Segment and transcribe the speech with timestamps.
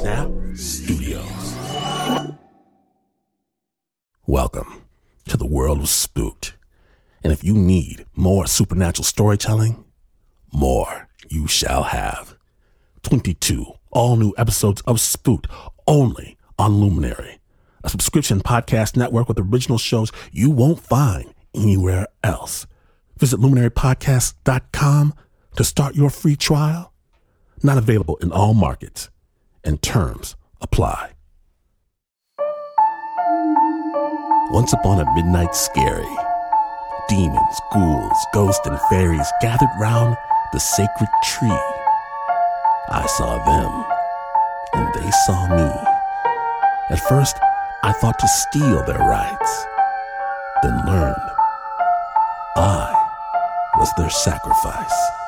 [0.00, 1.54] Snap Studios.
[4.26, 4.86] Welcome
[5.28, 6.54] to the world of Spooked.
[7.22, 9.84] And if you need more supernatural storytelling,
[10.54, 12.34] more you shall have.
[13.02, 15.46] 22 all new episodes of Spooked
[15.86, 17.38] only on Luminary,
[17.84, 22.66] a subscription podcast network with original shows you won't find anywhere else.
[23.18, 25.14] Visit luminarypodcast.com
[25.56, 26.94] to start your free trial.
[27.62, 29.10] Not available in all markets,
[29.64, 31.10] and terms apply.
[34.50, 36.16] Once upon a midnight scary,
[37.08, 40.16] demons, ghouls, ghosts, and fairies gathered round
[40.52, 41.62] the sacred tree.
[42.90, 43.84] I saw them,
[44.74, 45.70] and they saw me.
[46.90, 47.36] At first,
[47.82, 49.66] I thought to steal their rights,
[50.62, 51.30] then learned
[52.56, 52.92] I
[53.78, 55.19] was their sacrifice.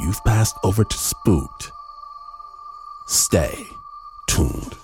[0.00, 1.72] You've passed over to Spooked.
[3.08, 3.66] Stay
[4.28, 4.76] tuned.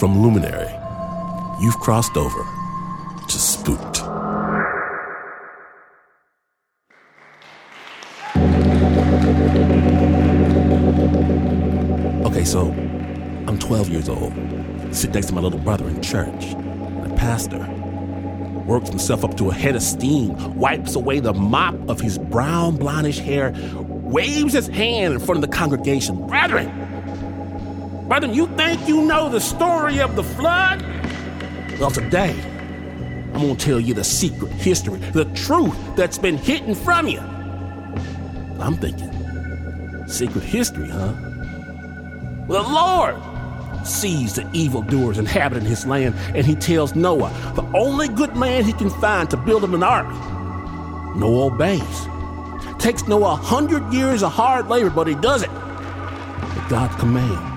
[0.00, 0.72] From Luminary,
[1.60, 2.42] you've crossed over
[3.28, 4.02] to Spooked.
[12.24, 12.70] Okay, so
[13.46, 14.32] I'm 12 years old.
[14.92, 16.54] Sit next to my little brother in church.
[16.54, 17.75] The pastor
[18.66, 22.76] works himself up to a head of steam, wipes away the mop of his brown,
[22.76, 26.26] blondish hair, waves his hand in front of the congregation.
[26.26, 26.68] Brethren,
[28.08, 30.82] brethren, you think you know the story of the flood?
[31.78, 32.34] Well, today,
[33.34, 37.20] I'm to tell you the secret history, the truth that's been hidden from you.
[38.58, 39.12] I'm thinking,
[40.08, 41.12] secret history, huh?
[42.48, 43.16] Well, the Lord
[43.86, 48.72] sees the evildoers inhabiting his land, and he tells Noah, the only good man he
[48.72, 50.06] can find to build him an ark.
[51.16, 52.08] Noah obeys.
[52.78, 57.52] Takes Noah a hundred years of hard labor, but he does it at God's command.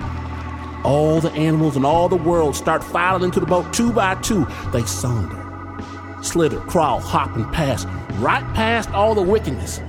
[0.84, 4.46] All the animals in all the world start filing into the boat two by two.
[4.72, 7.84] They saunder, slither, crawl, hop, and pass
[8.14, 9.80] right past all the wickedness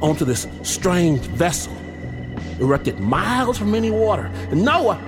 [0.00, 1.76] onto this strange vessel
[2.60, 4.30] erected miles from any water.
[4.50, 5.00] And Noah,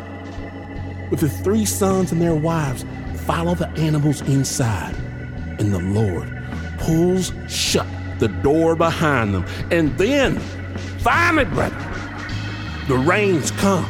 [1.10, 2.84] with his three sons and their wives,
[3.24, 4.94] follow the animals inside.
[5.58, 6.32] And the Lord
[6.78, 7.86] pulls shut
[8.18, 9.44] the door behind them.
[9.70, 10.38] And then,
[10.98, 11.84] finally, brethren,
[12.88, 13.84] the rains come.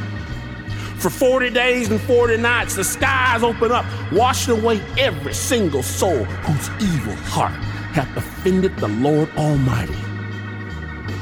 [0.98, 6.24] For 40 days and 40 nights, the skies open up, washing away every single soul
[6.24, 7.52] whose evil heart
[7.92, 9.94] hath offended the Lord Almighty.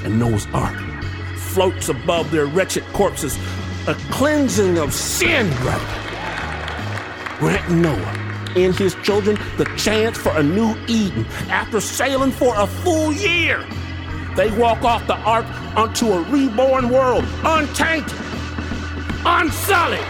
[0.05, 0.75] And Noah's ark
[1.37, 3.37] floats above their wretched corpses,
[3.87, 5.85] a cleansing of sin, brother.
[7.39, 12.67] Grant Noah and his children the chance for a new Eden after sailing for a
[12.67, 13.65] full year.
[14.35, 15.47] They walk off the ark
[15.77, 18.13] onto a reborn world, untainted,
[19.25, 20.01] unsullied.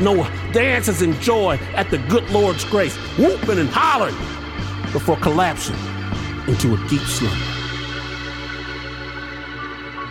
[0.00, 4.14] Noah dances in joy at the good Lord's grace, whooping and hollering
[4.92, 5.76] before collapsing
[6.48, 7.36] into a deep slumber.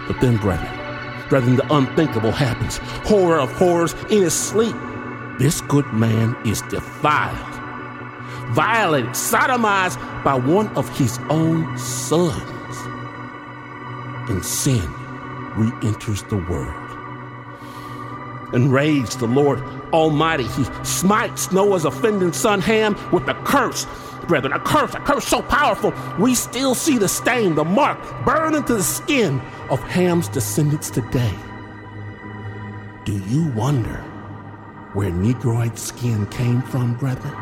[0.08, 0.83] But then, brethren,
[1.30, 2.78] brethren, the unthinkable happens.
[3.08, 4.76] Horror of horrors in his sleep.
[5.40, 7.56] This good man is defiled,
[8.54, 12.78] violated, sodomized by one of his own sons.
[14.30, 14.88] And sin
[15.56, 16.92] re enters the world.
[18.54, 19.60] and Enraged, the Lord
[19.94, 23.86] Almighty, he smites Noah's offending son Ham with a curse.
[24.28, 28.56] Brethren, a curse, a curse so powerful, we still see the stain, the mark, burn
[28.56, 29.40] into the skin
[29.70, 31.34] of Ham's descendants today.
[33.06, 33.98] Do you wonder
[34.94, 37.34] where Negroid skin came from, brethren?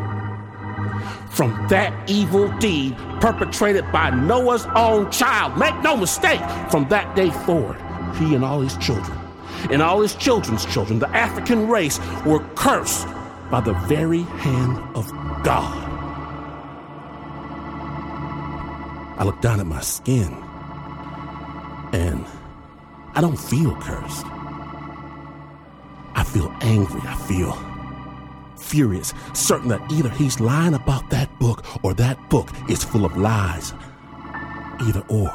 [1.29, 5.57] From that evil deed perpetrated by Noah's own child.
[5.57, 6.41] Make no mistake,
[6.71, 7.77] from that day forward,
[8.15, 9.15] he and all his children,
[9.69, 13.07] and all his children's children, the African race, were cursed
[13.49, 15.11] by the very hand of
[15.43, 15.89] God.
[19.19, 20.33] I look down at my skin
[21.93, 22.25] and
[23.13, 24.25] I don't feel cursed.
[26.15, 27.01] I feel angry.
[27.03, 27.53] I feel
[28.57, 33.17] furious, certain that either he's lying about that book or that book is full of
[33.17, 33.73] lies.
[34.79, 35.31] Either or.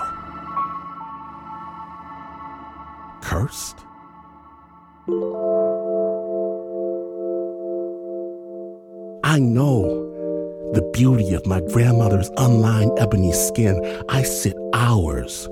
[3.22, 3.85] Cursed?
[5.08, 5.12] I
[9.38, 9.84] know
[10.74, 14.02] the beauty of my grandmother's unlined ebony skin.
[14.08, 15.48] I sit hours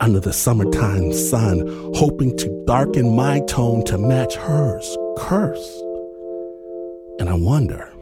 [0.00, 5.84] under the summertime sun, hoping to darken my tone to match hers, cursed.
[7.20, 7.92] And I wonder,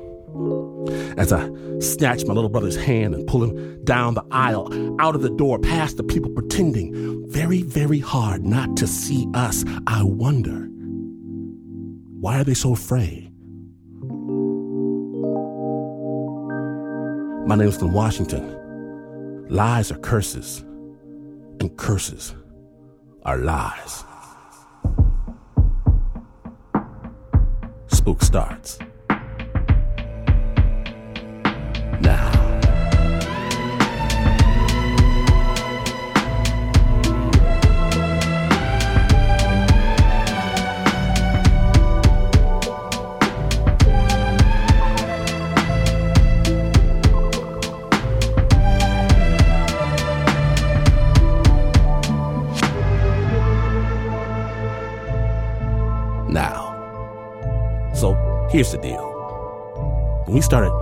[1.18, 1.50] As I
[1.80, 5.58] snatch my little brother's hand and pull him down the aisle, out of the door,
[5.58, 10.70] past the people pretending very, very hard not to see us, I wonder
[12.20, 13.32] why are they so afraid?
[17.46, 19.46] My name is Glenn Washington.
[19.48, 20.60] Lies are curses,
[21.60, 22.34] and curses
[23.24, 24.04] are lies.
[27.86, 28.78] Spook starts.
[58.58, 59.04] Here's the deal.
[60.24, 60.72] When we started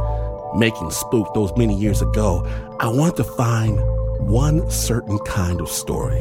[0.56, 2.42] making Spook those many years ago,
[2.80, 3.78] I wanted to find
[4.30, 6.18] one certain kind of story.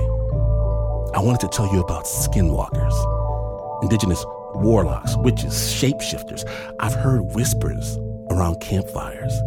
[1.14, 2.94] I wanted to tell you about skinwalkers,
[3.82, 4.22] indigenous
[4.56, 6.44] warlocks, witches, shapeshifters.
[6.82, 8.00] I've heard whispers
[8.32, 9.42] around campfires,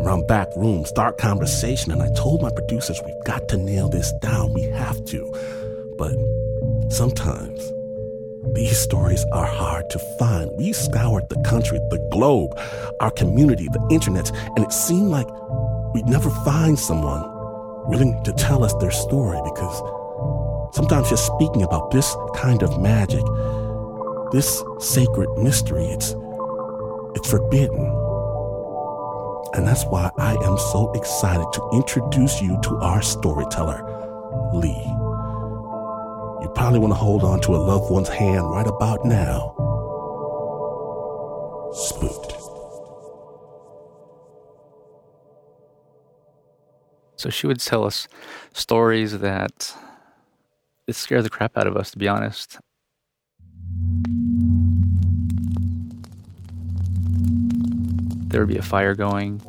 [0.00, 4.10] around back rooms, dark conversation, and I told my producers, we've got to nail this
[4.22, 4.54] down.
[4.54, 5.30] We have to.
[5.98, 6.14] But
[6.90, 7.60] sometimes
[8.54, 10.50] these stories are hard to find.
[10.56, 12.52] We scoured the country, the globe,
[13.00, 15.26] our community, the internet, and it seemed like
[15.94, 17.22] we'd never find someone
[17.88, 23.24] willing to tell us their story because sometimes just speaking about this kind of magic,
[24.32, 26.14] this sacred mystery, it's
[27.14, 27.84] it's forbidden.
[29.54, 33.80] And that's why I am so excited to introduce you to our storyteller,
[34.52, 35.05] Lee.
[36.56, 39.52] Probably want to hold on to a loved one's hand right about now.
[41.74, 42.32] Spooked.
[47.16, 48.08] So she would tell us
[48.54, 49.76] stories that
[50.86, 52.58] it scared the crap out of us, to be honest.
[58.28, 59.40] There would be a fire going.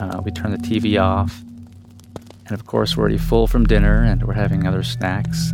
[0.00, 1.42] Uh, we turn the TV off.
[2.50, 5.52] And of course, we're already full from dinner and we're having other snacks.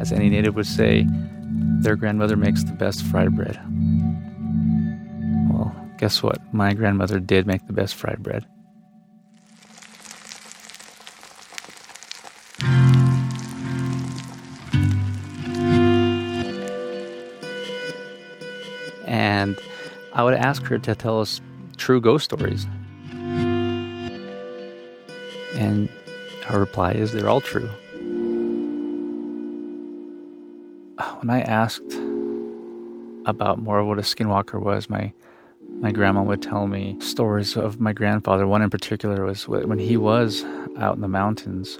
[0.00, 1.06] As any native would say,
[1.78, 3.60] their grandmother makes the best fried bread.
[5.48, 6.40] Well, guess what?
[6.52, 8.44] My grandmother did make the best fried bread.
[19.06, 19.56] And
[20.12, 21.40] I would ask her to tell us
[21.76, 22.66] true ghost stories.
[25.62, 25.88] And
[26.46, 27.70] her reply is they're all true.
[31.20, 31.92] When I asked
[33.26, 35.12] about more of what a skinwalker was, my
[35.80, 38.44] my grandma would tell me stories of my grandfather.
[38.46, 40.44] One in particular was when he was
[40.76, 41.78] out in the mountains,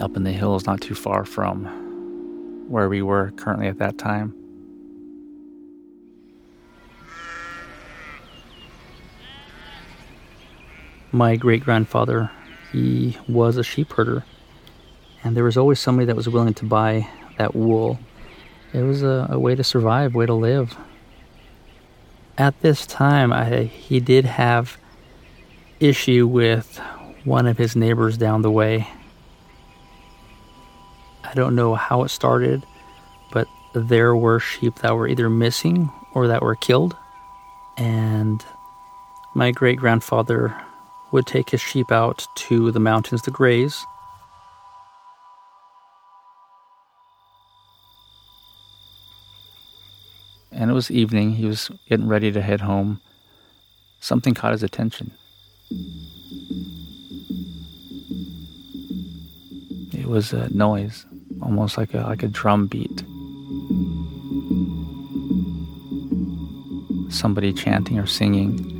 [0.00, 1.66] up in the hills, not too far from
[2.68, 4.34] where we were currently at that time.
[11.12, 12.30] My great grandfather,
[12.72, 14.24] he was a sheep herder,
[15.24, 17.08] and there was always somebody that was willing to buy
[17.38, 17.98] that wool.
[18.72, 20.76] It was a, a way to survive, way to live.
[22.36, 24.76] At this time, I, he did have
[25.80, 26.78] issue with
[27.24, 28.88] one of his neighbors down the way.
[31.24, 32.64] I don't know how it started,
[33.32, 36.96] but there were sheep that were either missing or that were killed.
[37.76, 38.44] And
[39.34, 40.54] my great grandfather
[41.12, 43.84] would take his sheep out to the mountains to graze.
[50.52, 51.32] And it was evening.
[51.32, 53.00] He was getting ready to head home.
[54.00, 55.12] Something caught his attention.
[59.92, 61.06] It was a noise,
[61.42, 63.04] almost like a like a drum beat.
[67.10, 68.77] Somebody chanting or singing.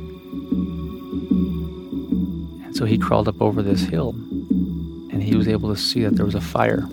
[2.79, 4.11] So he crawled up over this hill
[5.11, 6.87] and he was able to see that there was a fire.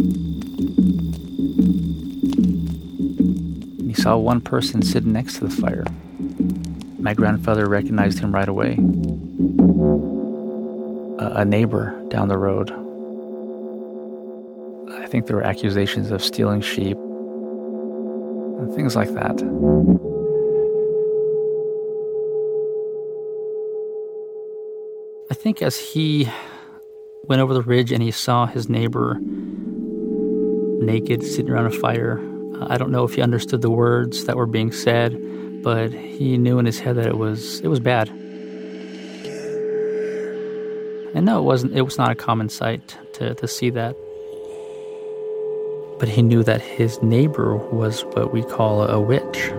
[3.79, 5.85] And he saw one person sitting next to the fire.
[6.99, 8.73] My grandfather recognized him right away.
[11.25, 12.73] A, a neighbor down the road.
[15.01, 16.97] I think there were accusations of stealing sheep
[18.59, 19.41] and things like that.
[25.29, 26.29] I think as he
[27.25, 29.19] went over the ridge and he saw his neighbor
[30.81, 32.21] naked, sitting around a fire.
[32.55, 35.21] Uh, I don't know if he understood the words that were being said,
[35.63, 38.09] but he knew in his head that it was it was bad.
[41.15, 41.75] And no, it wasn't.
[41.75, 43.97] It was not a common sight to, to see that.
[45.99, 49.51] But he knew that his neighbor was what we call a witch.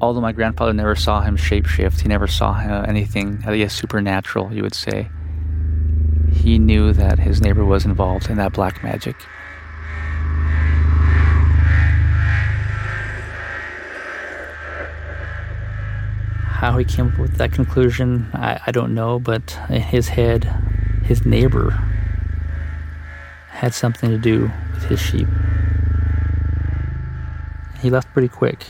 [0.00, 4.52] Although my grandfather never saw him shapeshift, he never saw uh, anything, I guess, supernatural,
[4.52, 5.08] you would say.
[6.32, 9.16] He knew that his neighbor was involved in that black magic.
[16.46, 20.44] How he came up with that conclusion, I, I don't know, but in his head,
[21.02, 21.70] his neighbor
[23.48, 25.28] had something to do with his sheep.
[27.80, 28.66] He left pretty quick,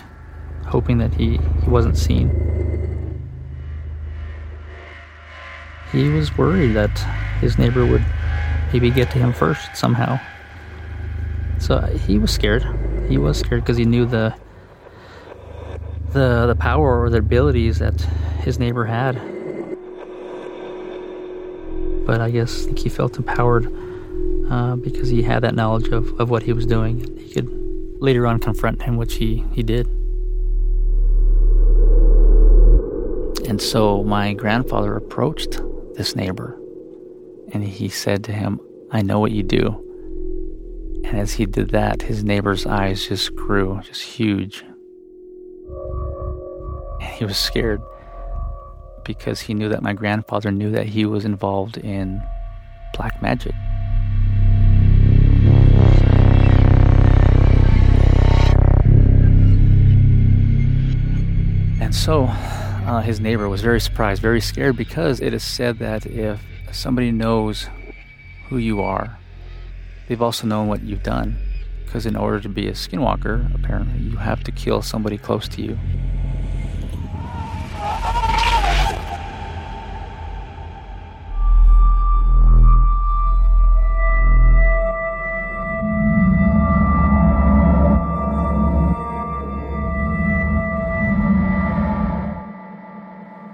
[0.68, 2.30] hoping that he, he wasn't seen.
[5.92, 6.96] He was worried that
[7.40, 8.04] his neighbor would
[8.72, 10.20] maybe get to him first somehow.
[11.58, 12.64] So he was scared.
[13.08, 14.34] He was scared because he knew the
[16.12, 18.00] the the power or the abilities that
[18.42, 19.14] his neighbor had.
[22.06, 23.66] But I guess I he felt empowered
[24.50, 27.18] uh, because he had that knowledge of, of what he was doing.
[27.18, 27.48] He could
[28.00, 29.86] later on confront him, which he, he did.
[33.48, 35.62] And so my grandfather approached
[35.94, 36.60] this neighbor
[37.50, 39.82] and he said to him, I know what you do.
[41.04, 44.62] And as he did that, his neighbor's eyes just grew, just huge.
[47.00, 47.80] And he was scared
[49.02, 52.22] because he knew that my grandfather knew that he was involved in
[52.92, 53.54] black magic.
[61.80, 62.30] And so
[62.88, 66.40] uh, his neighbor was very surprised, very scared because it is said that if
[66.72, 67.68] somebody knows
[68.48, 69.18] who you are,
[70.08, 71.36] they've also known what you've done.
[71.84, 75.62] Because in order to be a skinwalker, apparently, you have to kill somebody close to
[75.62, 75.78] you.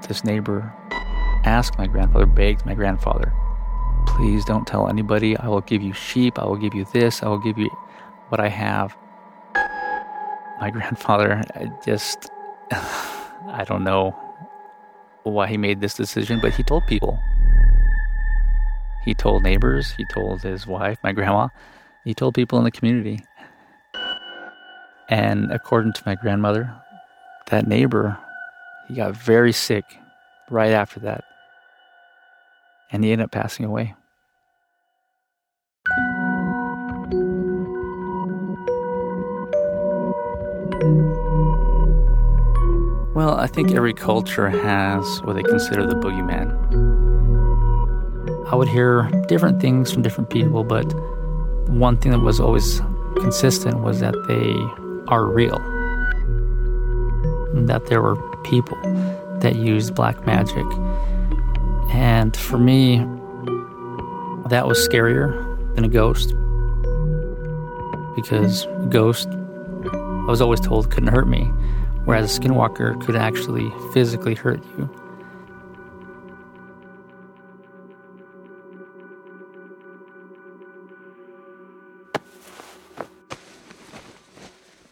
[0.08, 0.72] This neighbor
[1.44, 3.32] asked my grandfather, begged my grandfather,
[4.06, 5.36] please don't tell anybody.
[5.36, 6.38] I will give you sheep.
[6.38, 7.22] I will give you this.
[7.22, 7.70] I will give you
[8.28, 8.96] what I have.
[10.60, 11.42] My grandfather
[11.84, 12.30] just,
[12.70, 14.14] I don't know
[15.22, 17.18] why he made this decision, but he told people.
[19.04, 21.48] He told neighbors, he told his wife, my grandma,
[22.04, 23.20] he told people in the community.
[25.08, 26.74] And according to my grandmother,
[27.48, 28.18] that neighbor,
[28.88, 29.84] he got very sick
[30.50, 31.24] right after that
[32.94, 33.94] and he ended up passing away.
[43.14, 46.52] Well, I think every culture has what they consider the boogeyman.
[48.52, 50.84] I would hear different things from different people, but
[51.68, 52.80] one thing that was always
[53.16, 54.52] consistent was that they
[55.12, 55.58] are real.
[57.66, 58.78] That there were people
[59.40, 60.66] that use black magic
[61.94, 62.98] and for me,
[64.48, 65.32] that was scarier
[65.76, 66.34] than a ghost.
[68.16, 71.44] Because a ghost, I was always told, couldn't hurt me,
[72.04, 74.90] whereas a skinwalker could actually physically hurt you.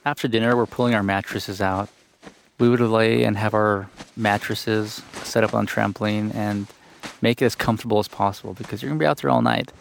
[0.04, 1.88] After dinner, we're pulling our mattresses out.
[2.62, 6.68] We would lay and have our mattresses set up on trampoline and
[7.20, 9.72] make it as comfortable as possible because you're going to be out there all night.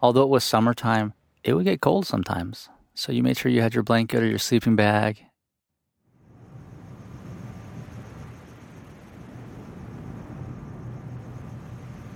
[0.00, 1.12] Although it was summertime,
[1.44, 2.70] it would get cold sometimes.
[2.94, 5.22] So you made sure you had your blanket or your sleeping bag.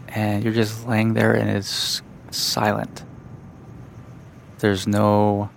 [0.08, 2.00] And you're just laying there and it's
[2.30, 3.04] silent.
[4.60, 5.50] There's no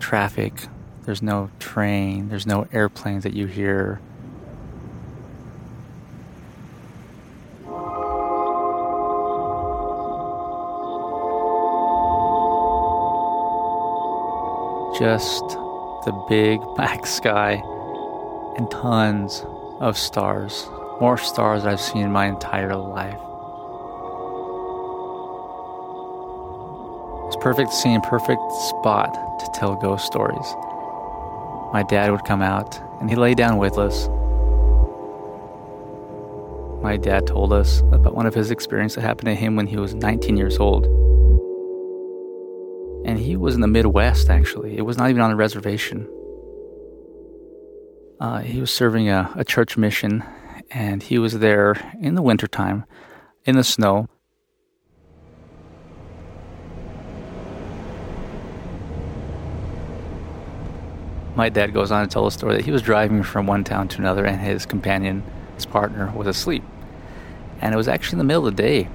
[0.00, 0.68] traffic,
[1.08, 3.98] there's no train, there's no airplanes that you hear.
[14.98, 15.48] just
[16.04, 17.54] the big black sky
[18.58, 19.46] and tons
[19.80, 20.68] of stars.
[21.00, 23.14] More stars I've seen in my entire life.
[27.28, 30.54] It's perfect scene, perfect spot to tell ghost stories.
[31.72, 34.08] My dad would come out and he'd lay down with us.
[36.82, 39.76] my dad told us about one of his experiences that happened to him when he
[39.76, 40.84] was 19 years old.
[43.04, 44.76] And he was in the Midwest, actually.
[44.76, 46.08] It was not even on a reservation.
[48.20, 50.24] Uh, he was serving a, a church mission,
[50.70, 52.84] and he was there in the wintertime,
[53.44, 54.08] in the snow.
[61.38, 63.88] My dad goes on to tell a story that he was driving from one town
[63.88, 65.22] to another, and his companion,
[65.54, 66.62] his partner, was asleep
[67.60, 68.88] and it was actually in the middle of the day.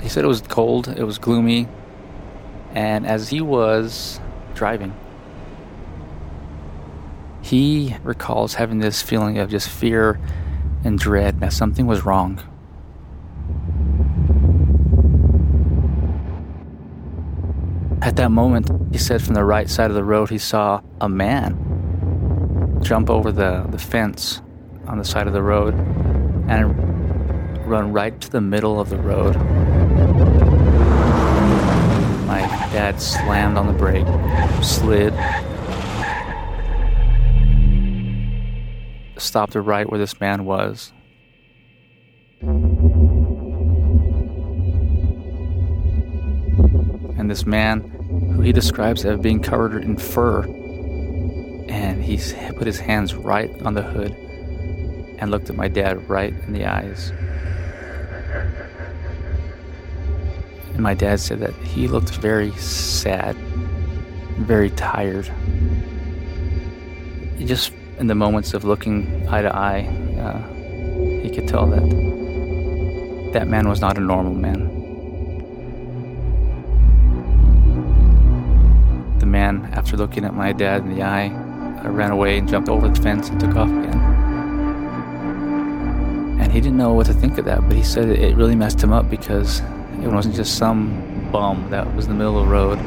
[0.00, 1.68] He said it was cold, it was gloomy,
[2.74, 4.20] and as he was
[4.54, 4.94] driving,
[7.40, 10.20] he recalls having this feeling of just fear
[10.84, 12.42] and dread that something was wrong.
[18.02, 21.08] At that moment, he said from the right side of the road, he saw a
[21.08, 24.42] man jump over the, the fence
[24.88, 25.74] on the side of the road
[26.48, 26.76] and
[27.64, 29.36] run right to the middle of the road.
[32.26, 32.40] My
[32.72, 34.08] dad slammed on the brake,
[34.64, 35.14] slid,
[39.16, 40.92] stopped right where this man was.
[47.32, 47.80] This man,
[48.34, 52.18] who he describes as being covered in fur, and he
[52.52, 54.12] put his hands right on the hood
[55.18, 57.10] and looked at my dad right in the eyes.
[60.74, 63.34] And my dad said that he looked very sad,
[64.36, 65.32] very tired.
[67.38, 69.86] Just in the moments of looking eye to eye,
[70.20, 74.71] uh, he could tell that that man was not a normal man.
[79.22, 82.68] The man, after looking at my dad in the eye, uh, ran away and jumped
[82.68, 84.00] over the fence and took off again
[86.40, 88.82] And he didn't know what to think of that, but he said it really messed
[88.82, 89.60] him up because
[90.02, 92.80] it wasn't just some bum that was in the middle of the road.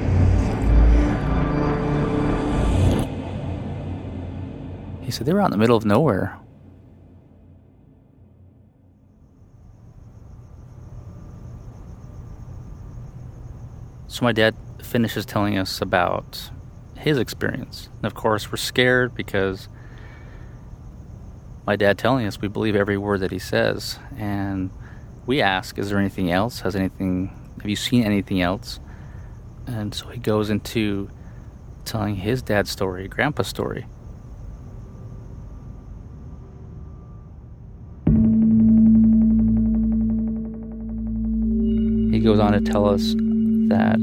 [5.02, 6.38] He said they were out in the middle of nowhere.
[14.16, 16.50] So my dad finishes telling us about
[16.96, 17.90] his experience.
[17.98, 19.68] And of course, we're scared because
[21.68, 24.00] my dad telling us we believe every word that he says.
[24.18, 24.70] And
[25.26, 26.62] we ask, is there anything else?
[26.62, 28.80] Has anything, have you seen anything else?
[29.68, 31.10] And so he goes into
[31.84, 33.86] telling his dad's story, grandpa's story.
[42.14, 43.14] He goes on to tell us
[43.70, 44.00] that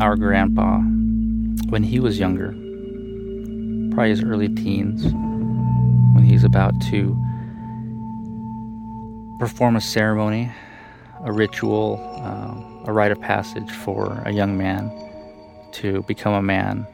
[0.00, 0.78] our grandpa,
[1.68, 2.52] when he was younger,
[3.94, 5.04] probably his early teens,
[6.14, 7.16] when he's about to
[9.38, 10.50] perform a ceremony,
[11.24, 14.90] a ritual, um, a rite of passage for a young man
[15.72, 16.86] to become a man.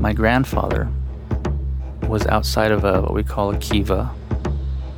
[0.00, 0.88] My grandfather
[2.08, 4.14] was outside of a what we call a kiva,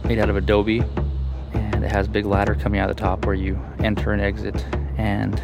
[0.04, 0.82] made out of adobe,
[1.52, 4.20] and it has a big ladder coming out of the top where you enter and
[4.20, 4.64] exit.
[4.98, 5.40] And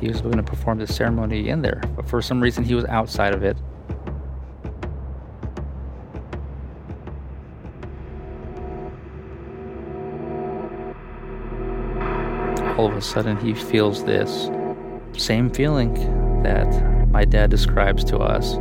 [0.00, 2.84] he was going to perform the ceremony in there, but for some reason he was
[2.84, 3.56] outside of it.
[12.78, 14.50] All of a sudden, he feels this
[15.16, 15.94] same feeling
[16.44, 18.56] that my dad describes to us.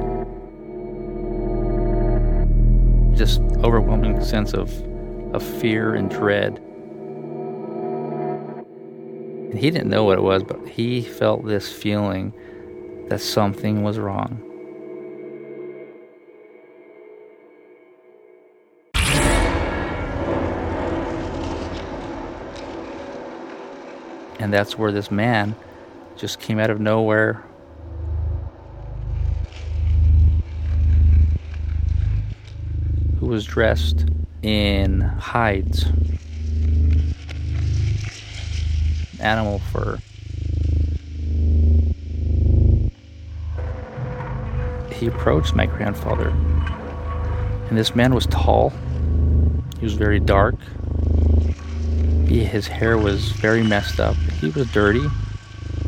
[3.63, 4.71] Overwhelming sense of,
[5.33, 6.61] of fear and dread
[9.57, 12.33] he didn't know what it was, but he felt this feeling
[13.09, 14.43] that something was wrong.
[24.39, 25.55] And that's where this man
[26.15, 27.43] just came out of nowhere.
[33.37, 34.03] Was dressed
[34.41, 35.85] in hides
[39.19, 39.99] animal fur.
[44.91, 46.29] He approached my grandfather,
[47.69, 48.73] and this man was tall.
[49.77, 50.55] He was very dark.
[52.27, 54.15] He, his hair was very messed up.
[54.41, 55.05] He was dirty.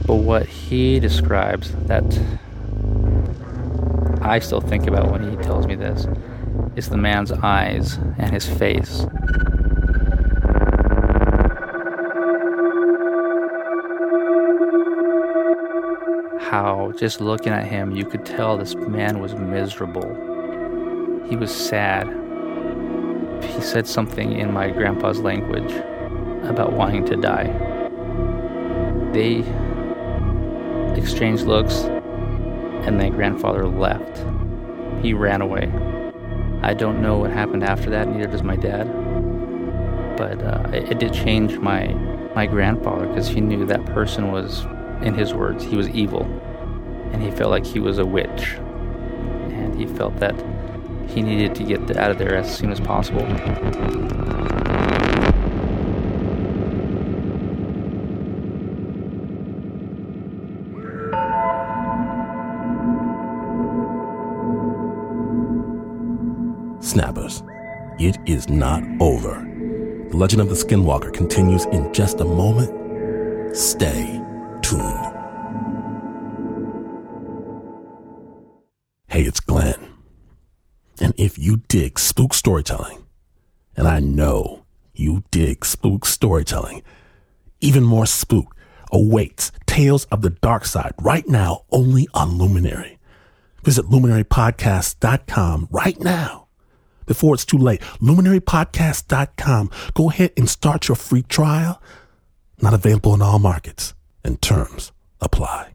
[0.05, 2.05] But what he describes that
[4.21, 6.05] I still think about when he tells me this
[6.79, 9.05] is the man's eyes and his face.
[16.49, 20.07] how just looking at him, you could tell this man was miserable.
[21.29, 22.07] He was sad.
[23.43, 25.71] He said something in my grandpa's language
[26.49, 27.47] about wanting to die.
[29.13, 29.43] They
[30.99, 31.83] exchanged looks,
[32.85, 34.25] and then grandfather left.
[35.03, 35.71] He ran away.
[36.61, 38.85] I don't know what happened after that, neither does my dad.
[40.17, 41.87] But uh, it, it did change my,
[42.35, 44.65] my grandfather because he knew that person was,
[45.01, 46.23] in his words, he was evil.
[47.11, 48.55] And he felt like he was a witch.
[49.51, 50.35] And he felt that
[51.07, 53.25] he needed to get out of there as soon as possible.
[66.99, 67.43] Snappers,
[67.97, 69.35] it is not over.
[70.09, 73.55] The legend of the Skinwalker continues in just a moment.
[73.55, 74.21] Stay
[74.61, 75.05] tuned.
[79.07, 79.79] Hey, it's Glenn.
[80.99, 83.05] And if you dig spook storytelling,
[83.77, 86.83] and I know you dig spook storytelling,
[87.61, 88.53] even more spook
[88.91, 92.99] awaits Tales of the Dark Side right now only on Luminary.
[93.63, 96.48] Visit luminarypodcast.com right now
[97.09, 97.81] before it's too late.
[98.01, 99.71] LuminaryPodcast.com.
[99.95, 101.81] Go ahead and start your free trial.
[102.61, 103.93] Not available in all markets,
[104.23, 105.73] and terms apply.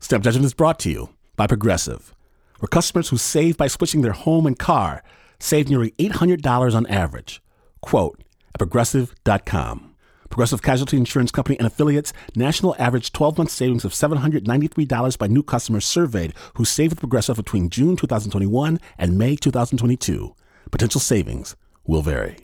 [0.00, 2.14] Snap Judgment is brought to you by Progressive,
[2.58, 5.04] where customers who save by switching their home and car
[5.38, 7.42] save nearly $800 on average.
[7.82, 9.91] Quote at progressive.com.
[10.32, 15.42] Progressive Casualty Insurance Company and affiliates national average 12 month savings of $793 by new
[15.42, 20.34] customers surveyed who saved with Progressive between June 2021 and May 2022.
[20.70, 21.54] Potential savings
[21.86, 22.38] will vary.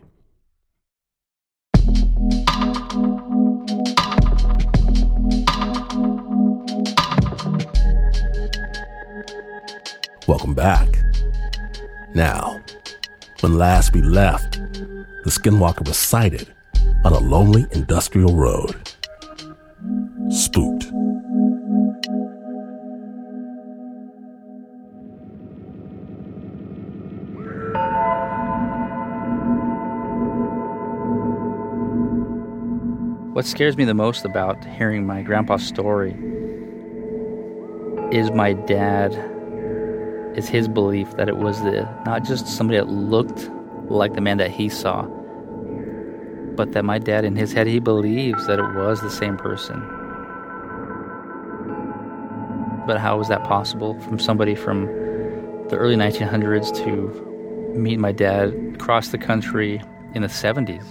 [10.27, 10.90] Welcome back.
[12.14, 12.61] Now,
[13.40, 16.53] when last we left, the skinwalker was sighted
[17.05, 18.75] on a lonely industrial road.
[20.31, 20.91] Spooked.
[33.35, 36.11] What scares me the most about hearing my grandpa's story
[38.11, 39.13] is my dad
[40.35, 43.49] is his belief that it was the not just somebody that looked
[43.91, 45.07] like the man that he saw,
[46.59, 49.79] but that my dad in his head he believes that it was the same person.
[52.85, 54.87] But how was that possible from somebody from
[55.68, 59.81] the early 1900s to meet my dad across the country
[60.14, 60.83] in the 70s?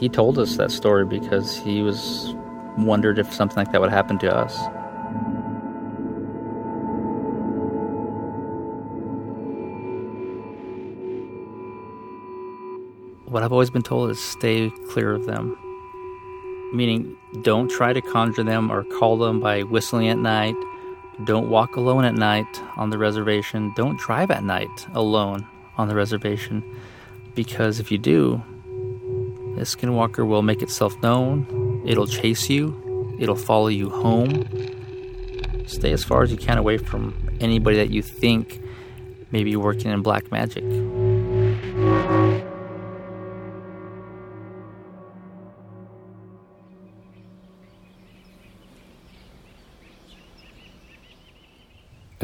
[0.00, 2.34] He told us that story because he was
[2.76, 4.58] wondered if something like that would happen to us.
[13.30, 15.56] What I've always been told is stay clear of them.
[16.72, 20.54] Meaning, don't try to conjure them or call them by whistling at night.
[21.24, 23.72] Don't walk alone at night on the reservation.
[23.76, 26.62] Don't drive at night alone on the reservation.
[27.34, 28.42] Because if you do,
[29.56, 31.82] the skinwalker will make itself known.
[31.86, 33.16] It'll chase you.
[33.18, 34.46] It'll follow you home.
[35.66, 38.60] Stay as far as you can away from anybody that you think
[39.32, 40.64] may be working in black magic.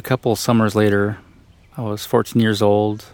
[0.05, 1.17] Couple summers later,
[1.79, 3.07] I was 14 years old.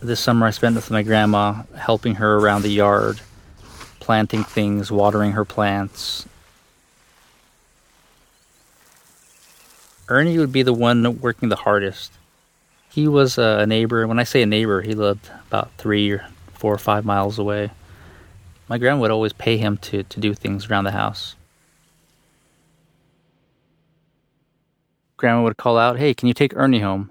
[0.00, 3.22] This summer I spent with my grandma, helping her around the yard,
[3.98, 6.26] planting things, watering her plants.
[10.08, 12.12] Ernie would be the one working the hardest.
[12.90, 14.06] He was a neighbor.
[14.06, 17.70] When I say a neighbor, he lived about three or four or five miles away.
[18.68, 21.36] My grandma would always pay him to, to do things around the house.
[25.18, 27.10] Grandma would call out, Hey, can you take Ernie home?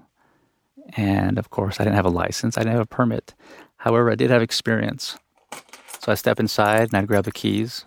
[0.96, 3.36] And of course, I didn't have a license, I didn't have a permit.
[3.78, 5.18] However, I did have experience.
[6.00, 7.86] So I step inside and I'd grab the keys,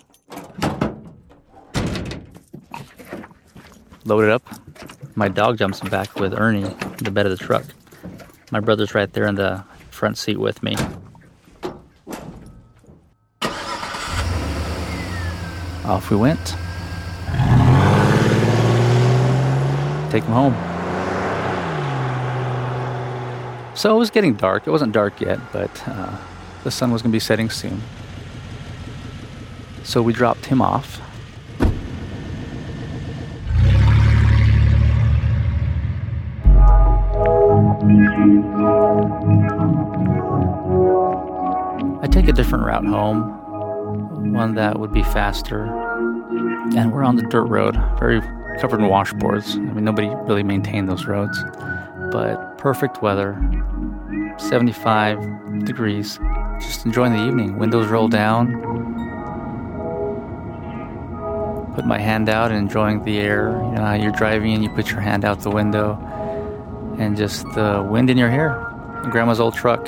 [4.05, 4.43] load it up.
[5.17, 7.65] My dog jumps back with Ernie in the bed of the truck.
[8.51, 10.77] My brother's right there in the front seat with me.
[15.85, 16.55] Off we went.
[20.11, 20.55] take him home.
[23.75, 24.67] So it was getting dark.
[24.67, 26.19] It wasn't dark yet, but uh,
[26.65, 27.81] the sun was going to be setting soon.
[29.85, 31.01] So we dropped him off.
[42.03, 45.65] I take a different route home, one that would be faster.
[46.77, 48.21] And we're on the dirt road, very
[48.59, 49.55] covered in washboards.
[49.55, 51.39] I mean, nobody really maintained those roads,
[52.13, 53.39] but perfect weather,
[54.39, 56.19] 75 degrees.
[56.61, 57.59] Just enjoying the evening.
[57.59, 58.53] Windows roll down.
[61.75, 63.51] Put my hand out and enjoying the air.
[63.51, 65.99] You know, you're driving and you put your hand out the window
[66.99, 68.67] and just the wind in your hair.
[69.11, 69.87] Grandma's old truck.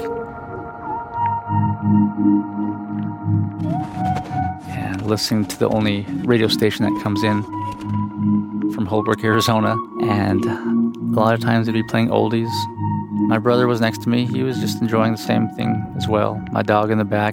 [4.68, 7.44] And listening to the only radio station that comes in
[8.92, 9.74] Holbrook, Arizona.
[10.02, 12.50] And a lot of times they'd be playing oldies.
[13.26, 14.26] My brother was next to me.
[14.26, 16.34] He was just enjoying the same thing as well.
[16.52, 17.32] My dog in the back.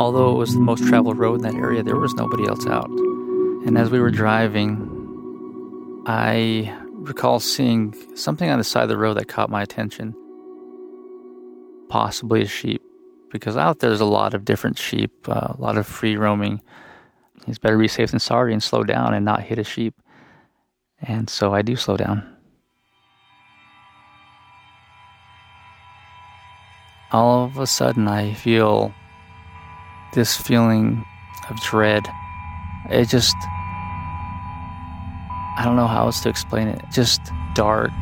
[0.00, 2.90] Although it was the most traveled road in that area, there was nobody else out.
[2.90, 9.14] And as we were driving, I recall seeing something on the side of the road
[9.18, 10.12] that caught my attention.
[11.88, 12.82] Possibly a sheep,
[13.30, 16.62] because out there's a lot of different sheep, uh, a lot of free roaming.
[17.46, 19.94] It's better be safe than sorry and slow down and not hit a sheep.
[21.02, 22.22] And so I do slow down.
[27.12, 28.92] All of a sudden, I feel
[30.14, 31.04] this feeling
[31.48, 32.08] of dread.
[32.90, 33.36] It just,
[35.56, 36.82] I don't know how else to explain it.
[36.92, 37.20] Just
[37.54, 37.92] dark,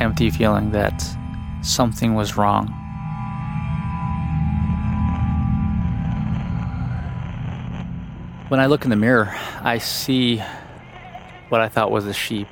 [0.00, 1.04] empty feeling that
[1.62, 2.68] something was wrong.
[8.48, 10.42] When I look in the mirror, I see
[11.48, 12.48] what I thought was a sheep.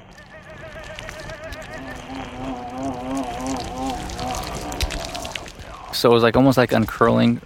[5.92, 7.40] So it was like almost like uncurling,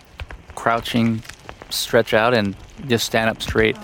[0.54, 1.22] crouching,
[1.68, 2.56] stretch out, and
[2.88, 3.76] just stand up straight.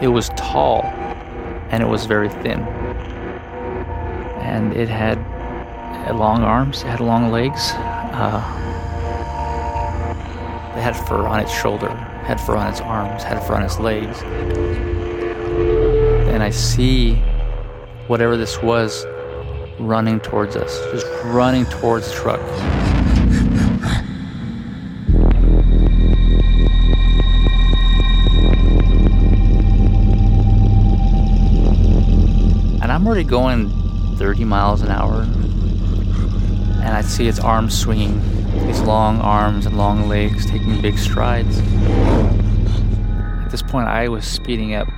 [0.00, 0.84] It was tall
[1.70, 2.60] and it was very thin.
[4.40, 5.18] And it had,
[6.08, 7.72] had long arms, it had long legs.
[8.14, 8.40] Uh,
[10.74, 11.90] it had fur on its shoulder,
[12.24, 14.22] had fur on its arms, had fur on its legs.
[16.32, 17.16] And I see
[18.06, 19.04] whatever this was
[19.78, 22.40] running towards us, just running towards the truck.
[32.80, 33.68] And I'm already going
[34.16, 35.26] 30 miles an hour.
[36.78, 38.20] And I'd see its arms swinging,
[38.66, 41.58] these long arms and long legs taking big strides.
[43.48, 44.88] At this point, I was speeding up.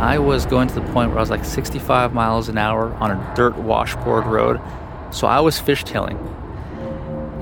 [0.00, 3.12] I was going to the point where I was like 65 miles an hour on
[3.12, 4.60] a dirt washboard road.
[5.12, 6.18] So I was fishtailing.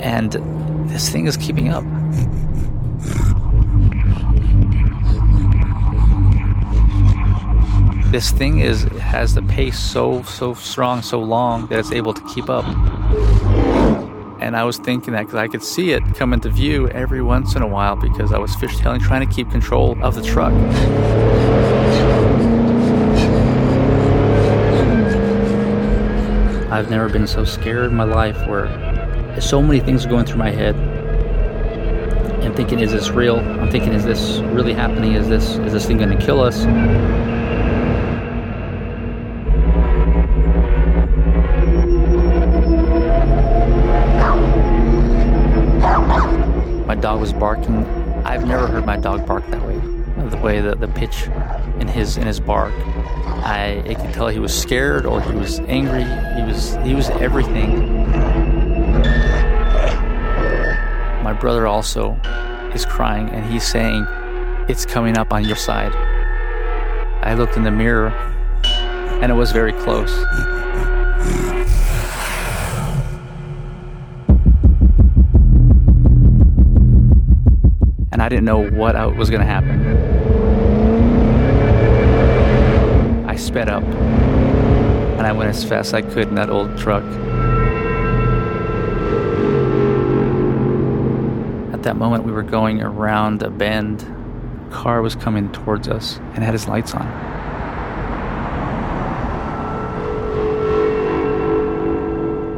[0.01, 0.33] And
[0.91, 1.85] this thing is keeping up.
[8.11, 12.23] This thing is has the pace so so strong, so long that it's able to
[12.33, 12.65] keep up.
[14.41, 17.55] And I was thinking that because I could see it come into view every once
[17.55, 20.55] in a while because I was fishtailing, trying to keep control of the truck.
[26.73, 30.39] I've never been so scared in my life where so many things are going through
[30.39, 30.75] my head.
[32.43, 33.39] I'm thinking, is this real?
[33.39, 35.13] I'm thinking, is this really happening?
[35.13, 36.65] Is this is this thing going to kill us?
[48.49, 49.77] Never heard my dog bark that way.
[49.77, 51.27] The way that the pitch
[51.81, 52.73] in his in his bark.
[53.45, 56.03] I, I could tell he was scared or he was angry.
[56.03, 58.09] He was he was everything.
[61.23, 62.15] My brother also
[62.75, 64.07] is crying and he's saying,
[64.69, 65.93] "It's coming up on your side."
[67.23, 68.09] I looked in the mirror
[69.21, 70.13] and it was very close.
[78.29, 79.81] I didn't know what was going to happen.
[83.27, 87.03] I sped up and I went as fast as I could in that old truck.
[91.73, 94.03] At that moment, we were going around a bend.
[94.03, 97.07] A car was coming towards us and had his lights on.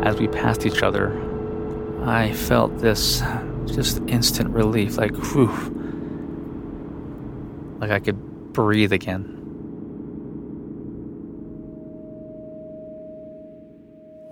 [0.03, 1.17] As we passed each other,
[2.05, 3.23] I felt this
[3.71, 5.51] just instant relief like, whew,
[7.81, 9.37] like I could breathe again.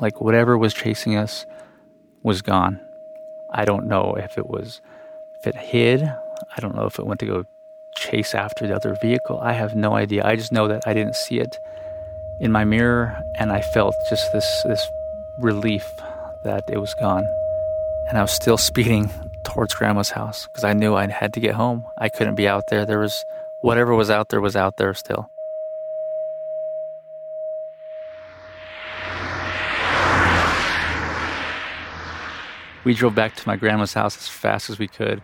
[0.01, 1.47] Like whatever was chasing us
[2.23, 2.81] was gone.
[3.53, 4.81] I don't know if it was
[5.41, 6.03] if it hid.
[6.03, 7.45] I don't know if it went to go
[7.97, 9.41] chase after the other vehicle.
[9.41, 10.25] I have no idea.
[10.25, 11.59] I just know that I didn't see it
[12.41, 14.87] in my mirror and I felt just this this
[15.41, 15.87] relief
[16.45, 17.27] that it was gone.
[18.09, 19.11] And I was still speeding
[19.45, 21.87] towards grandma's house because I knew I had to get home.
[21.99, 22.85] I couldn't be out there.
[22.85, 23.25] There was
[23.63, 25.31] whatever was out there was out there still.
[32.85, 35.23] We drove back to my grandma's house as fast as we could.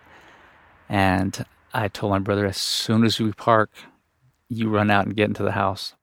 [0.89, 3.71] And I told my brother, as soon as we park,
[4.49, 5.95] you run out and get into the house.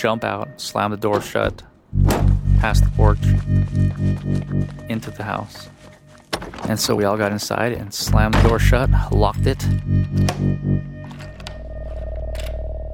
[0.00, 1.62] Jump out, slam the door shut,
[2.58, 3.22] past the porch,
[4.88, 5.68] into the house.
[6.70, 9.62] And so we all got inside and slammed the door shut, locked it,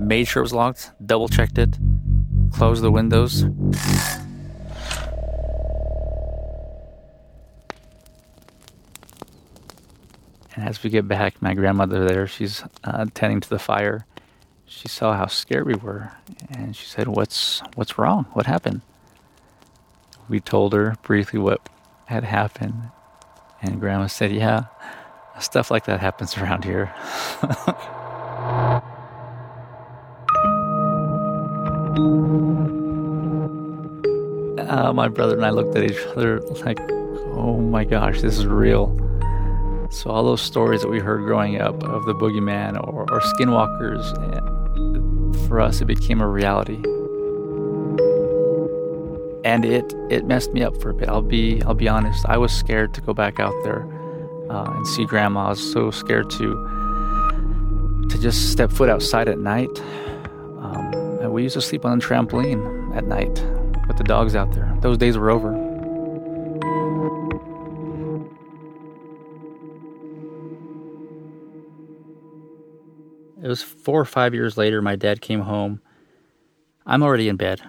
[0.00, 1.78] made sure it was locked, double checked it,
[2.50, 3.42] closed the windows.
[3.42, 3.54] And
[10.56, 14.06] as we get back, my grandmother there, she's uh, tending to the fire.
[14.66, 16.12] She saw how scared we were,
[16.50, 18.26] and she said, "What's what's wrong?
[18.32, 18.82] What happened?"
[20.28, 21.68] We told her briefly what
[22.06, 22.90] had happened,
[23.62, 24.64] and Grandma said, "Yeah,
[25.38, 26.92] stuff like that happens around here."
[34.68, 36.80] uh, my brother and I looked at each other like,
[37.32, 39.05] oh my gosh, this is real.
[39.90, 44.04] So, all those stories that we heard growing up of the boogeyman or, or skinwalkers,
[44.34, 46.82] eh, for us, it became a reality.
[49.44, 51.08] And it, it messed me up for a bit.
[51.08, 52.26] I'll be I'll be honest.
[52.26, 53.86] I was scared to go back out there
[54.50, 55.46] uh, and see grandma.
[55.46, 59.80] I was so scared to to just step foot outside at night.
[60.58, 63.42] Um, and we used to sleep on the trampoline at night
[63.86, 64.76] with the dogs out there.
[64.80, 65.65] Those days were over.
[73.46, 75.80] It was four or five years later, my dad came home.
[76.84, 77.62] I'm already in bed.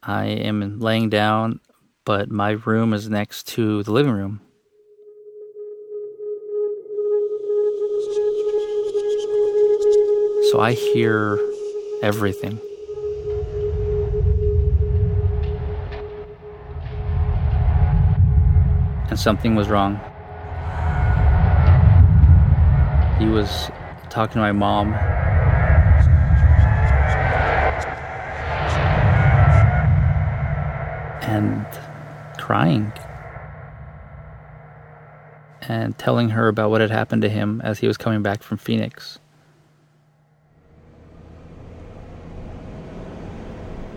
[0.00, 1.58] I am laying down,
[2.04, 4.40] but my room is next to the living room.
[10.52, 11.40] So I hear
[12.00, 12.60] everything.
[19.10, 19.98] And something was wrong.
[23.18, 23.68] He was
[24.16, 24.94] talking to my mom.
[31.22, 31.66] And
[32.38, 32.94] crying.
[35.60, 38.56] And telling her about what had happened to him as he was coming back from
[38.56, 39.18] Phoenix.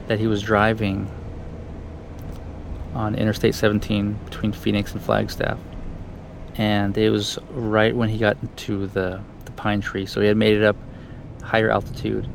[0.07, 1.07] that he was driving
[2.95, 5.59] on Interstate 17 between Phoenix and Flagstaff.
[6.55, 9.21] And it was right when he got into the,
[9.59, 10.05] pine tree.
[10.05, 10.77] So he had made it up
[11.43, 12.29] higher altitude.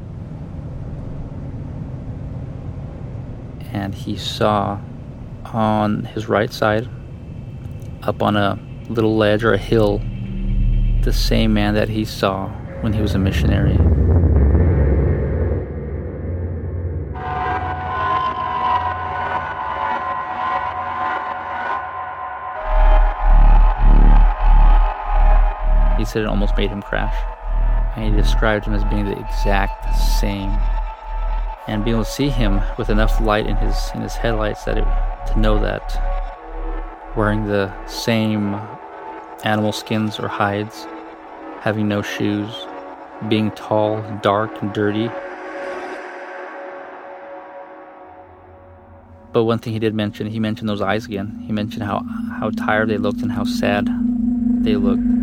[3.73, 4.79] And he saw
[5.47, 6.87] on his right side,
[8.03, 8.59] up on a
[8.89, 10.03] little ledge or a hill,
[11.03, 12.49] the same man that he saw
[12.83, 13.79] when he was a missionary.
[26.17, 27.15] It almost made him crash.
[27.97, 30.51] And he described him as being the exact same.
[31.67, 34.77] And being able to see him with enough light in his in his headlights that
[34.77, 34.87] it,
[35.33, 35.97] to know that
[37.17, 38.55] wearing the same
[39.45, 40.87] animal skins or hides,
[41.61, 42.67] having no shoes,
[43.29, 45.09] being tall, dark, and dirty.
[49.33, 51.43] But one thing he did mention, he mentioned those eyes again.
[51.47, 52.05] He mentioned how,
[52.39, 53.89] how tired they looked and how sad
[54.63, 55.14] they looked.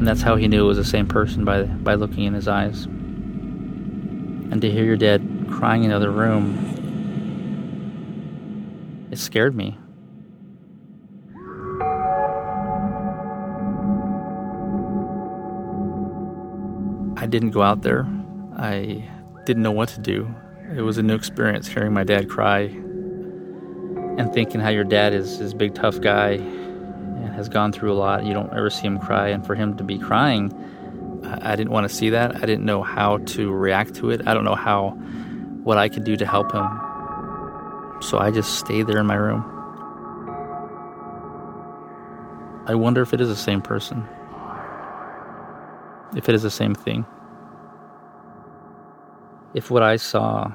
[0.00, 2.48] And that's how he knew it was the same person by by looking in his
[2.48, 2.86] eyes.
[2.86, 6.56] And to hear your dad crying in another room,
[9.10, 9.76] it scared me.
[17.18, 18.08] I didn't go out there.
[18.56, 19.06] I
[19.44, 20.34] didn't know what to do.
[20.74, 22.60] It was a new experience hearing my dad cry
[24.16, 26.38] and thinking how your dad is this big tough guy
[27.32, 28.24] has gone through a lot.
[28.24, 30.52] You don't ever see him cry, and for him to be crying,
[31.24, 32.36] I, didn't want to see that.
[32.36, 34.26] I didn't know how to react to it.
[34.26, 34.90] I don't know how
[35.62, 36.66] what I could do to help him.
[38.02, 39.44] So I just stayed there in my room.
[42.66, 44.06] I wonder if it is the same person.
[46.16, 47.04] If it is the same thing.
[49.54, 50.52] If what I saw,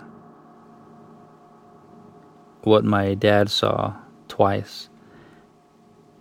[2.64, 3.94] what my dad saw
[4.28, 4.90] twice,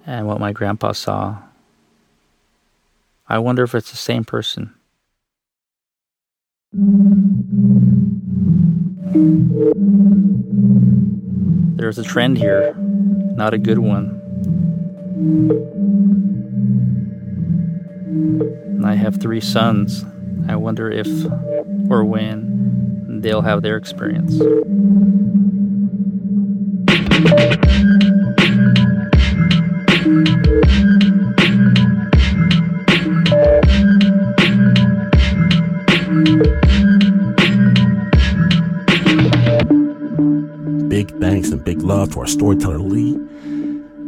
[0.06, 1.38] and what my grandpa saw,
[3.26, 4.74] I wonder if it's the same person.
[11.76, 14.20] There's a trend here, not a good one.
[18.84, 20.04] I have three sons.
[20.46, 21.06] I wonder if
[21.90, 24.38] or when they'll have their experience.
[41.04, 43.12] Big thanks and big love to our storyteller Lee.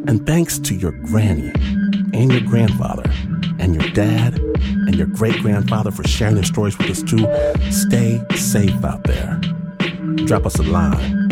[0.09, 1.53] And thanks to your granny
[2.14, 3.05] and your grandfather
[3.59, 7.18] and your dad and your great grandfather for sharing their stories with us too.
[7.70, 9.38] Stay safe out there.
[10.24, 11.28] Drop us a line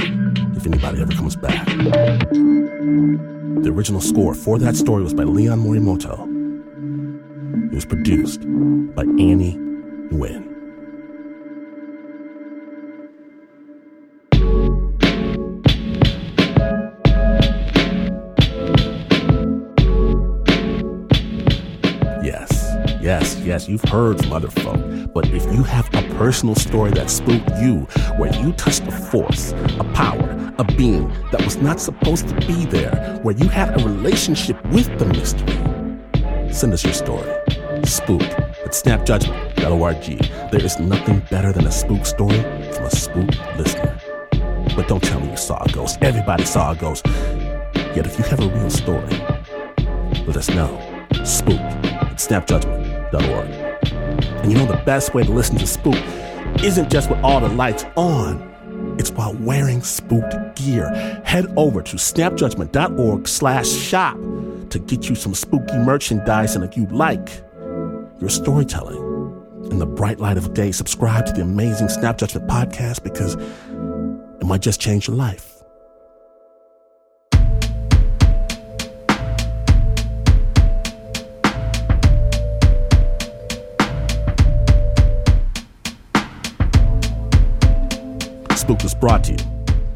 [0.54, 1.66] if anybody ever comes back.
[1.66, 6.30] The original score for that story was by Leon Morimoto.
[7.72, 8.42] It was produced
[8.94, 9.56] by Annie
[10.12, 10.53] Nguyen.
[23.54, 25.12] Yes, you've heard from other folk.
[25.14, 27.82] But if you have a personal story that spooked you,
[28.18, 32.64] where you touched a force, a power, a being that was not supposed to be
[32.64, 37.30] there, where you had a relationship with the mystery, send us your story.
[37.84, 40.50] Spook at snapjudgment.org.
[40.50, 42.42] There is nothing better than a spook story
[42.72, 43.96] from a spook listener.
[44.74, 45.98] But don't tell me you saw a ghost.
[46.02, 47.06] Everybody saw a ghost.
[47.94, 49.16] Yet if you have a real story,
[50.26, 50.76] let us know.
[51.22, 52.20] Spook at
[53.14, 54.42] snapjudgment.org.
[54.42, 55.96] And you know the best way to listen to Spook
[56.62, 58.52] isn't just with all the lights on.
[58.98, 60.88] It's while wearing spooked gear.
[61.24, 64.16] Head over to snapjudgment.org slash shop
[64.70, 66.54] to get you some spooky merchandise.
[66.54, 67.42] And if you like
[68.20, 69.02] your storytelling
[69.70, 74.46] in the bright light of day, subscribe to the amazing Snap Judgment podcast because it
[74.46, 75.53] might just change your life.
[88.64, 89.38] Spook was brought to you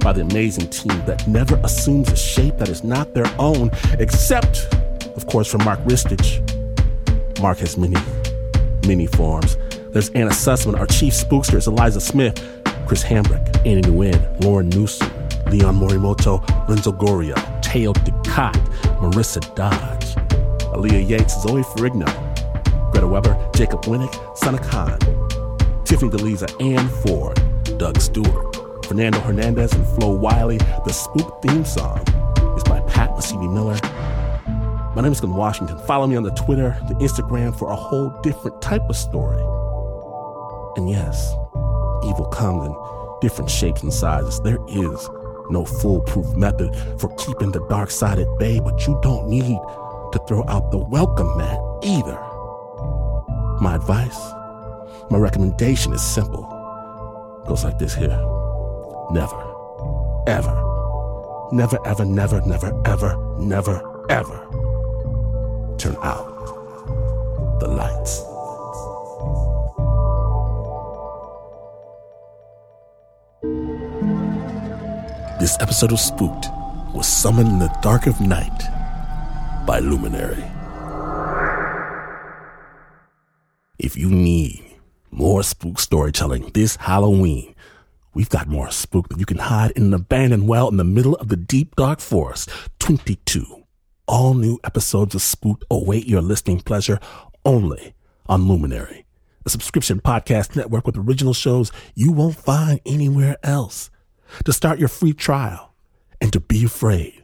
[0.01, 4.69] by the amazing team that never assumes a shape that is not their own, except,
[5.17, 6.43] of course, for Mark Ristich.
[7.41, 7.97] Mark has many,
[8.87, 9.57] many forms.
[9.93, 12.37] There's Anna Sussman, our chief spookster is Eliza Smith,
[12.87, 15.09] Chris Hambrick, Annie Nguyen, Lauren Newsom,
[15.47, 18.53] Leon Morimoto, Renzo Gorio, Teo Ducat,
[19.01, 20.15] Marissa Dodge,
[20.75, 22.05] Aaliyah Yates, Zoe Ferrigno,
[22.93, 24.99] Greta Weber, Jacob Winnick, Sana Khan,
[25.87, 27.41] Tiffany DeLiza, Ann Ford,
[27.79, 28.48] Doug Stewart,
[28.89, 30.57] Fernando Hernandez, and Flo Wiley.
[30.57, 32.01] The Spook theme song
[32.57, 33.79] is by Pat Mesiti Miller.
[34.97, 35.79] My name is Glynn Washington.
[35.81, 39.43] Follow me on the Twitter, the Instagram for a whole different type of story.
[40.77, 41.33] And yes,
[42.03, 42.75] evil comes in
[43.21, 44.41] different shapes and sizes.
[44.41, 45.11] There is
[45.51, 49.59] no foolproof method for keeping the dark side at bay, but you don't need
[50.13, 52.19] to throw out the welcome mat either.
[53.61, 54.19] My advice,
[55.11, 56.45] my recommendation is simple.
[57.45, 58.38] It goes like this here.
[59.11, 59.43] Never,
[60.27, 64.49] ever, never, ever, never, never, ever, never, ever
[65.79, 68.21] turn out the lights.
[75.41, 76.49] This episode of Spooked
[76.93, 78.61] was summoned in the dark of night
[79.67, 80.45] by Luminary.
[83.79, 84.69] If you need
[85.11, 87.55] more spook storytelling this Halloween,
[88.19, 91.15] we've got more spook that you can hide in an abandoned well in the middle
[91.15, 92.51] of the deep dark forest.
[92.81, 93.63] 22
[94.09, 96.99] all new episodes of Spook await your listening pleasure
[97.45, 97.95] only
[98.27, 99.05] on Luminary,
[99.47, 103.91] a subscription podcast network with original shows you won't find anywhere else.
[104.45, 105.75] To start your free trial
[106.21, 107.23] and to be afraid,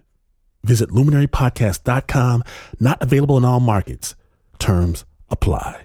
[0.63, 2.45] visit luminarypodcast.com,
[2.79, 4.15] not available in all markets.
[4.59, 5.84] Terms apply.